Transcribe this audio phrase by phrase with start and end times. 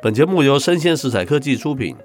[0.00, 1.96] 本节目由生鲜食材科技出品，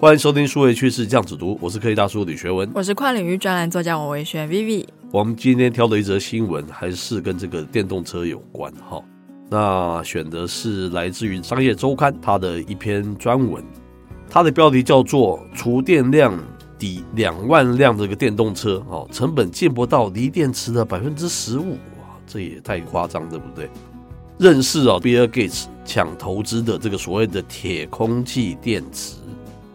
[0.00, 4.86] 欢迎收听数位趋势酱子读，我是科技大叔李学文，我是跨领域专栏作家王维轩 Vivi。
[5.12, 9.04] 我们今天挑的一则新闻还是跟这个电动车有关哈，
[9.50, 13.62] 那选的是来自于商业周刊它的一篇专文，
[14.30, 16.36] 它的标题叫做“除电量”。
[16.76, 23.70] 抵两万辆这个电动车哦，成本见不到锂电池的百分之十五，哇，这也太夸张，对不对？
[24.38, 29.16] 认识啊，Bill Gates 抢投资的这个所谓的铁空气电池，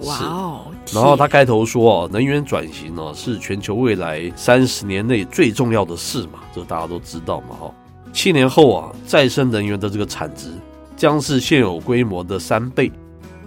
[0.00, 0.60] 哇哦！
[0.92, 7.74] 然后他开头说哦，能源转型呢是全球未来三十年内最重要的事嘛，这大家都知道嘛哈。
[8.12, 10.52] 七年后啊，再生能源的这个产值
[10.96, 12.90] 将是现有规模的三倍。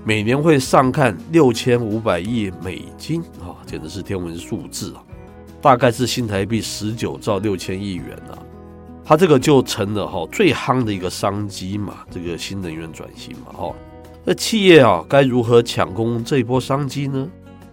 [0.03, 5.03] 每年会上看六千五百亿美金啊，简直是天文数字啊！
[5.61, 8.39] 大概是新台币十九兆六千亿元啊，
[9.07, 13.73] 它这个就成了哈最夯的一个商机嘛，这个新能源转型嘛哈。
[14.25, 17.25] 那企业啊该如何抢攻这一波商机呢？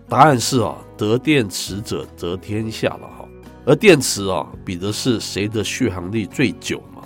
[0.09, 3.27] 答案是啊，得电池者得天下了哈。
[3.67, 7.03] 而电池啊比的是谁的续航力最久嘛。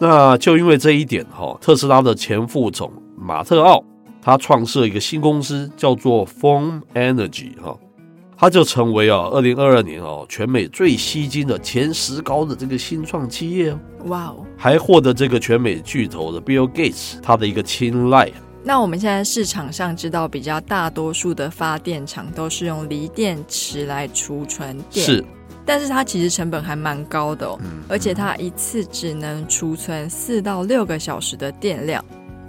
[0.00, 3.84] 那就因为这一点哈，特斯拉的前副总马特奥。
[4.20, 7.74] 他创设一个新公司，叫做 Form Energy 哈，
[8.40, 18.30] 他就成为啊，二零二二年哦，全美最吸金的前十高的这个新创企业哦，哇哦，还获得这个全美巨头的 Bill Gates 他的一个青睐。
[18.62, 25.24] 那我们现在市场上知道，比较大多数的发电厂都是用锂电池来储存电，是，
[25.66, 32.04] 但是它其实成本还蛮高的哦，嗯，而且它一次只能储存四到六个小时的电量。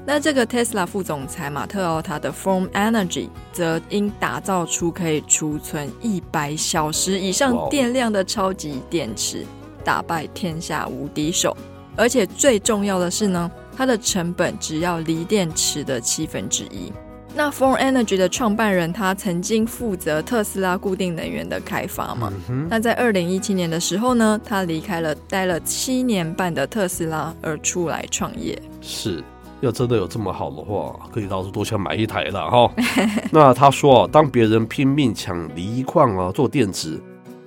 [0.05, 9.45] 那这个 Tesla 副总裁马特奥他的 Form Energy 则因打造出可以储存一百小时以上电量的超级电池，
[9.83, 11.55] 打败天下无敌手。
[11.95, 16.91] 而且最重要的是呢，它的成本只要锂电池的七分之一。
[17.35, 22.33] 那 Form Energy 的创办人他曾经负责特斯拉固定能源的开发嘛？
[22.67, 28.59] 那在二零一七年的时候呢，他离开了待了七年半的特斯拉，而出来创业。
[28.81, 29.23] 是。
[29.61, 32.71] 要真的有这么好的话，可以到处都想买一台了哈。
[33.31, 36.99] 那他说啊，当别人拼命抢锂矿啊做电池，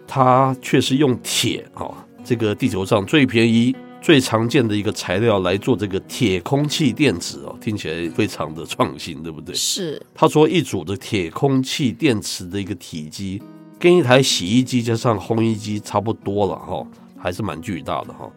[0.07, 1.89] 他却是用铁啊，
[2.23, 9.55] 这个地球上最便宜、最常见的一个材料来做这个铁空气电池哦，听起来非常的创新，对不对？
[9.55, 10.01] 是。
[10.15, 13.43] 他说一组的铁空气电池的一个体积，
[13.79, 16.87] 跟一台洗衣机加上烘衣机差不多了哈，
[17.17, 18.31] 还是蛮巨大的哈。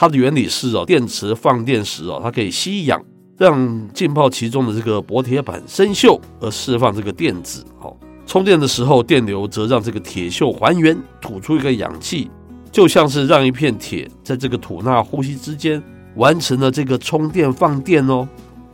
[0.00, 3.04] 它的原理是哦，电池放电时哦，它可以吸氧，
[3.36, 7.64] 让浸泡其中的这个薄铁板生锈，而释放这个电子。
[7.80, 12.30] 哦，充电的时候，电流则让这个铁锈还原，吐出一个氧气，
[12.70, 15.82] 就像是让一片铁在这个吐纳呼吸之间
[16.14, 18.28] 完成了这个充电放电哦。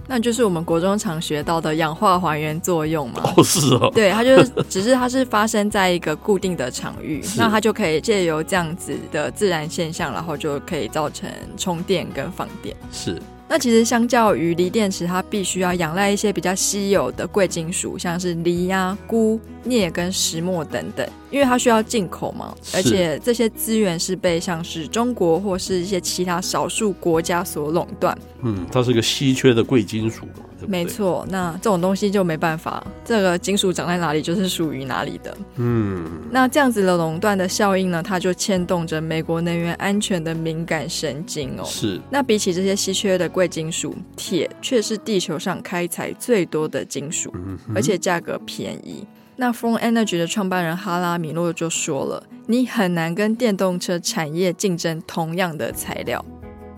[0.07, 3.23] 那就是我们国中常学到的氧化还原作用嘛？
[3.37, 3.91] 哦，是哦。
[3.95, 12.77] 对，它就是，只是它是发生在一个固定的场域，那它就可以借由这样子的自然现象，然后就可以造成充电跟放电。
[12.93, 13.21] 是。
[13.47, 28.17] 那其实相较于锂电池，它必须要仰赖一些比较稀有的贵金属，像是锂啊、鈷、镍跟石墨等等，因为它需要进口嘛，而且这些资源是被像是中国或是一些其他少数国家所垄断。
[28.43, 30.27] 嗯，它是个稀缺的贵金属。
[30.67, 35.37] 没错，那这种东西就没办法，这个金属长在哪里就是属于哪里的。
[35.57, 41.65] 嗯，那这样子的垄断的效应呢，它就牵动着美国能源安全的敏感神经哦。
[41.67, 42.01] 是。
[42.09, 49.05] 那比起这些稀缺的贵金属，铁却是地球上开采最多的金属，嗯、而且价格便宜。
[49.37, 56.25] 那 Form Energy 的创办人哈拉米诺就说了：“你很难跟电动车产业竞争同样的材料。”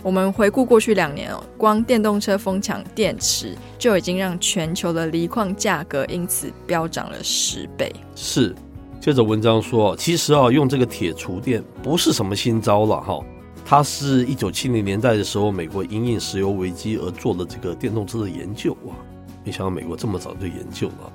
[0.02, 7.92] 我们回顾过去两年哦，光电动车疯抢电池，就已经让全球的锂矿价格因此飙涨了十倍。
[8.14, 8.54] 是，
[9.00, 13.20] 接着文章说，其实啊，用这个铁储电不是什么新招了哈，
[13.64, 18.96] 它是一九七零年代的时候，美国因应石油危机而做的这个电动车的研究啊。
[19.44, 21.12] 没想到美国这么早就研究了，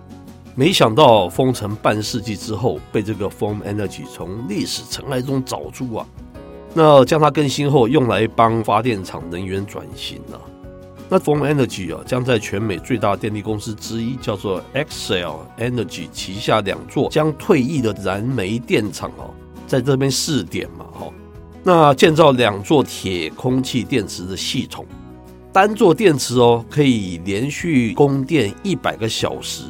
[0.54, 6.06] 没想到封尘半世纪之后，被这个 Form Energy 从历史尘埃中找出啊。
[6.74, 10.40] 那将它更新后，用来帮发电厂能源转型啊。
[11.10, 19.34] 那 Form Energy 啊，将在全美最大电力公司之一叫做 Excel Energy 旗下两座将退役的燃煤电厂哦，
[19.68, 21.08] 在这边试点嘛，哈。
[21.64, 24.86] 那建造两座铁空气电池的系统，
[25.52, 29.64] 单座电池哦，可以连续供电一百个小时，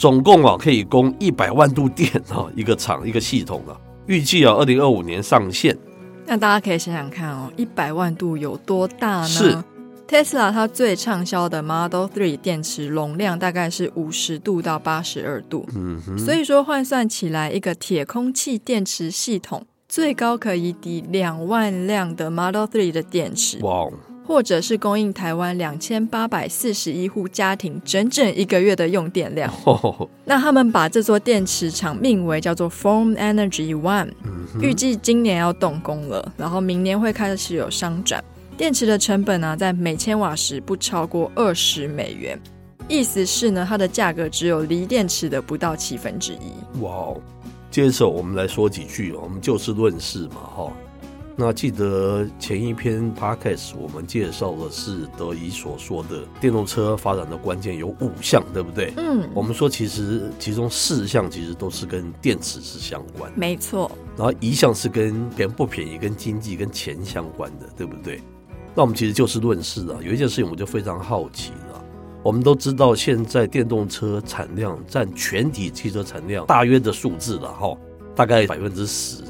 [0.00, 3.76] 总共啊可以供一百万度电啊， 一个厂一个系统啊，
[4.06, 5.76] 预计啊二零二五年上线。
[6.24, 9.28] 那大家可以想想看哦，一百万度有多大呢？
[9.28, 9.62] 是
[10.08, 23.58] ，Tesla 它最畅销的 Model Three 电池容量大概是五十度到八十二度，嗯哼，所以说换算起来，一个铁空气电池系统最高可以抵两万辆的 Model Three 的电池。
[23.60, 23.86] 哇！
[24.30, 29.52] 或者是供应台湾两千八百四十一户家庭整整一个月的用电量。
[29.64, 38.22] 哦、那他们把这座电池厂命为叫做 Form Energy One，嗯、预计今年要动工了，然后明年会开始有商转。
[38.56, 42.40] 电池的成本呢、啊，在每千瓦时不超过二十美元，
[42.86, 46.80] 意思是呢，它的价格只有锂电池的不到七分之一。
[46.82, 47.20] 哇哦！
[47.68, 50.72] 接着我们来说几句，我们就事论事嘛，哈。
[51.40, 58.92] 那记得前一篇 podcast 我们介绍的是德仪所说的电动车发展的关键有五项，对不对？
[58.98, 63.90] 嗯，我们说其实其中四项其实都是跟电池是相关，没错。
[64.18, 68.20] 然后一项是跟便不便宜、跟经济、跟钱相关的，对不对？
[68.74, 71.82] 那我们其实就事论事啊，有一件事情我们就非常好奇了。
[72.22, 77.74] 我们都知道现在电动车产量占全体汽车产量大约的数字了哈，
[78.14, 79.24] 大概百分之十。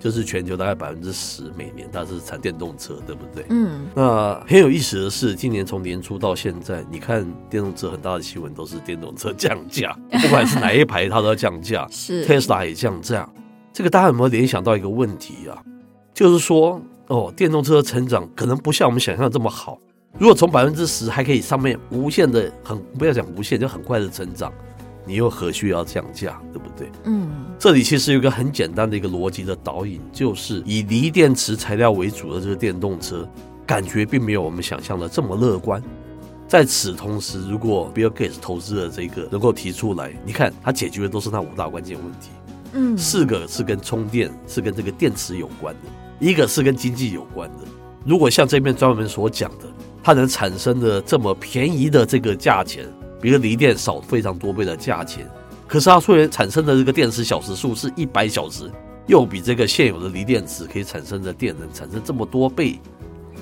[0.00, 3.44] 就是全球大概百分之十每年，它是产电动车，对不对？
[3.50, 3.86] 嗯。
[3.94, 11.86] 那很有意思的是，今年从年初到现在，你看电动车很大的新闻都是电动车降价， 不管是哪一排，它都要降价。
[11.90, 12.26] 是。
[12.26, 13.28] Tesla 也降价，
[13.72, 15.62] 这个大家有没有联想到一个问题啊？
[16.14, 19.78] 就是说，哦，电动车的成长可能不像我们想象的这么好。
[20.18, 24.52] 如果从百分之十还可以上面无限的很，不要讲无限，就很快的成长。
[25.10, 26.88] 你又何须要降价，对不对？
[27.02, 27.28] 嗯，
[27.58, 33.28] 这里其实有一个很简单的一个逻辑的导引，就是以锂电池材料为主的这个电动车，
[33.66, 35.82] 感觉并没有我们想象的这么乐观。
[36.46, 42.28] 在此同时，如果 Bill Gates 投资的这个能够提出来，你看他解决的都是那五大关键问题，
[42.74, 45.90] 嗯，四个是跟充电是跟这个电池有关的，
[46.20, 47.64] 一个是跟经济有关的。
[48.06, 49.66] 如果像这边专门所讲的，
[50.04, 52.86] 它能产生的这么便宜的这个价钱。
[53.20, 55.28] 比如锂电少非常多倍的价钱，
[55.66, 58.70] 可是它虽然产生的这个电池小时数是一百小时，
[59.06, 62.78] 又比这个现有的锂电池可以产生的电能产生这么多倍，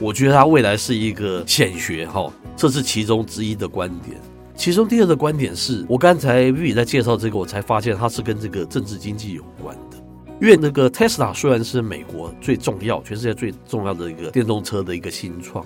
[0.00, 4.20] 我觉得它未来是一个显学哈，这是其中之一的观点。
[4.56, 9.96] 其中第二个观点是我刚才 Vivi 在介绍这个，我才发现它是跟这个政治经济有关的，
[10.40, 15.64] 因为那个 Tesla 虽然是美国最重要、全世界最重要的一个电动车的一个新创。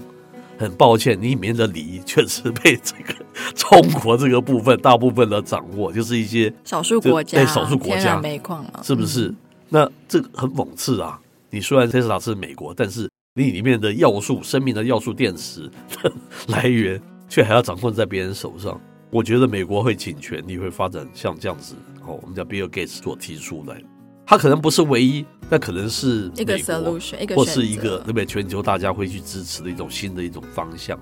[0.62, 3.14] 很抱歉，你里面的礼仪确实被这个
[3.54, 9.26] 中国这个部分大部分的掌握，就是一些少数国家对，少数国家煤矿嘛，是不是？
[9.26, 9.36] 嗯、
[9.68, 11.20] 那这个很讽刺啊！
[11.50, 15.68] 你虽然特斯拉是美国，但是你里面的要素、生命的要素电池
[16.02, 16.12] 的
[16.48, 18.80] 来源，却还要掌控在别人手上。
[19.10, 21.74] 我觉得美国会倾全力会发展像这样子，
[22.06, 23.82] 哦，我们叫 Bill Gates 所提出来。
[24.24, 28.24] 它可能不是唯一，那可能是一个 solution，一个或是一个对不对？
[28.24, 30.98] 全球大家会去支持的一种新的一种方向。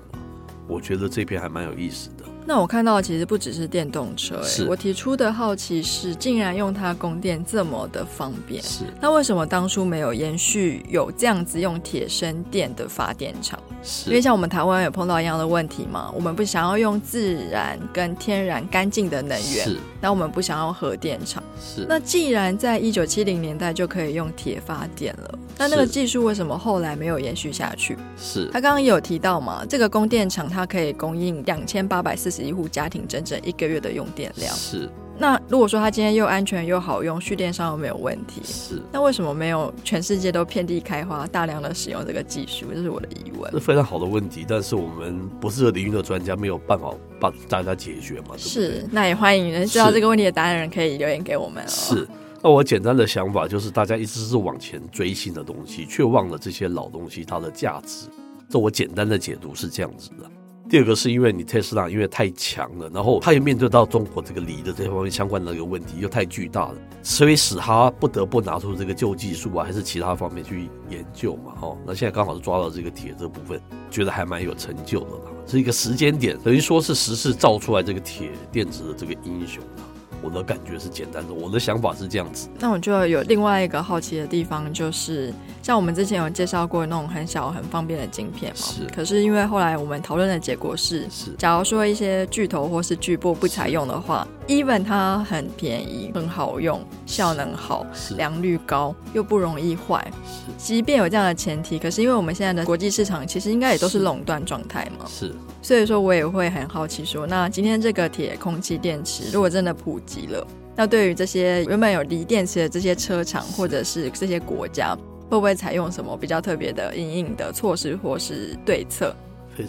[0.67, 2.25] 我觉得这篇还蛮有意思的。
[2.45, 4.65] 那我看到其实不只是电动车，欸，是。
[4.65, 8.83] 我提出的好奇是，竟然用它供电这么的方便，是。
[8.99, 13.59] 那为什么当初没有延续有这样子用铁生电的发电厂？
[13.83, 14.09] 是。
[14.09, 19.77] 因为像我们台湾有碰到一样的问题嘛，我们不想要用自然跟天然干净的能源，是。
[20.01, 21.85] 那我们不想要核电厂，是。
[21.87, 27.95] 那既然在一九七零年代就可以用铁发电了，那那个技术为什么后来没有延续下去？
[28.17, 28.49] 是。
[28.51, 33.05] 他刚刚也有提到嘛，这个供电厂它可以供应两千八百四十一户家庭。
[33.07, 34.89] 整整一个月的用电量是。
[35.17, 38.81] 那如果说它今天又安全又好用，蓄电上又没有问题，是。
[38.91, 42.67] 那为什么没有全世界都遍地开花，大量的使用这个技术？
[42.73, 43.51] 这是我的疑问。
[43.51, 48.29] 是非常好的问题，但是我们不是领域的专家，没有办法帮大家解决嘛？
[48.29, 48.39] 对对？
[48.39, 48.87] 是。
[48.91, 51.67] 那也欢迎知道这个问题的答案的人可以留言给我们哦。
[51.67, 52.07] 是。
[52.41, 58.07] 那我简单的想法就是，大家一直是往前追新的东西，却忘了这些老东西它的价值。
[58.49, 60.30] 这我简单的解读是这样子的。
[60.71, 71.77] 第二个是因为你特斯拉因为太强了，然后他也面对到中国这个锂的这方面相关的一个问题又太巨大了，所以使他不得不拿出这个旧技术啊，还是其他方面去研究嘛，哦。
[71.85, 79.83] 那现在刚好是抓到这个铁这部分，觉得还蛮有成就的啦，是一个时间点，等于说是时势造出来这个铁电池的这个英雄啊。
[80.21, 82.47] 我的感觉是简单的，我的想法是这样子。
[82.59, 88.57] 那我就有另外一个好奇的地方，就是像我们之前有介绍过那种很小很方便的晶片嘛。
[88.57, 88.85] 是。
[88.95, 91.31] 可是因为后来我们讨论的结果是，是。
[91.37, 97.85] 假如说一些巨头或是巨部不采用的话，even 它很便宜、很好用、效能好、
[98.17, 100.05] 良率高又不容易坏。
[100.25, 100.51] 是。
[100.57, 105.05] 即便有这样的前提，可是因为我们现在的国际市场其实应该也都是垄断状态嘛。
[105.07, 105.33] 是。
[105.61, 114.95] 所以说我也会很好奇说，那今天这个铁空气电池如果真的普及，了，那对于这些原本有锂电池的这些车厂或者是这些国家，
[115.29, 119.15] 会不会采用什么比较特别的因应的措施或是对策？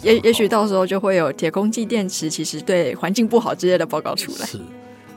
[0.01, 4.45] 也也许到时候就会有铁公鸡电池其实对环境不好之类的报告出来。
[4.45, 4.59] 是。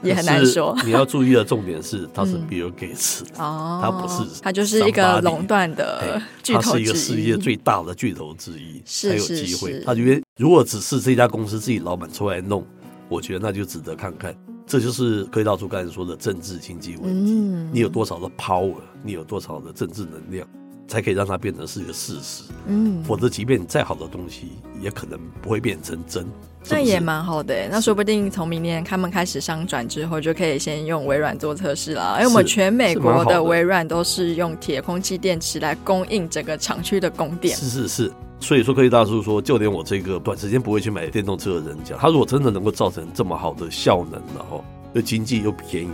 [0.03, 0.77] 也很难说。
[0.85, 9.79] 你要注意的重点是，它是比尔盖茨哦，它不是，它就是一个垄断的巨头之一，他是一个世界最大的巨头之一，才有机会。
[9.79, 12.63] 他觉得如果只是这家公司自己老板出来弄，
[13.09, 14.35] 我觉得那就值得看看。
[14.67, 17.31] 这就是科技大叔刚才说的政治经济问题。
[17.71, 20.47] 你有多少的 power，你有多少的政治能量，
[20.87, 22.43] 才可以让它变成是一个事实。
[22.67, 26.25] 嗯，否则即便你再好的东西，也可能不会变成真。
[26.69, 32.15] 那也蛮好的，那说不定从明年他们开始商转之后，就可以先用微软做测试了。
[32.17, 37.55] 因为我们全美国的微软都是用铁空气电池来供应整个厂区的供电。
[37.55, 45.89] 是是是，所以说科技大叔说，就连我这个短时间不会去买电动车的人讲，他如果真的能够造成这么好的效能，然后又经济又便宜。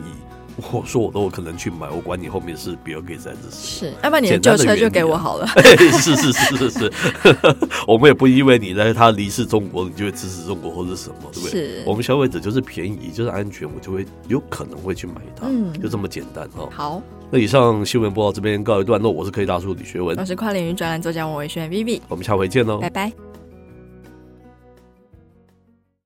[0.71, 5.47] 我说我都有可能去买，我管你后面是比尔盖茨还是是，要不然你的旧车就给我好了。
[5.57, 6.93] 是是是是是，
[7.87, 11.51] 我们也不因为你在他离世中国，你就会支持中国或者什么，对不对？
[11.51, 16.69] 是，我们消费者就是便宜就是安全，我就会有可能会去买它，嗯，就这么简单哦。
[16.71, 23.32] 好，那以上新闻播到这边告一段落，我是科技大叔李学文，我是跨领域专栏作家王伟轩 Vivi，我们下回见喽，拜拜。